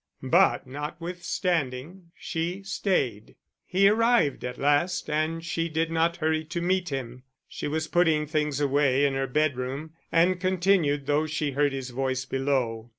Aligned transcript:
But, 0.23 0.65
notwithstanding, 0.65 2.05
she 2.15 2.63
stayed. 2.63 3.35
He 3.67 3.87
arrived 3.87 4.43
at 4.43 4.57
last, 4.57 5.07
and 5.11 5.45
she 5.45 5.69
did 5.69 5.91
not 5.91 6.17
hurry 6.17 6.43
to 6.43 6.59
meet 6.59 6.89
him; 6.89 7.21
she 7.47 7.67
was 7.67 7.87
putting 7.87 8.25
things 8.25 8.59
away 8.59 9.05
in 9.05 9.13
her 9.13 9.27
bedroom, 9.27 9.93
and 10.11 10.39
continued 10.41 11.05
though 11.05 11.27
she 11.27 11.51
heard 11.51 11.71
his 11.71 11.91
voice 11.91 12.25
below. 12.25 12.89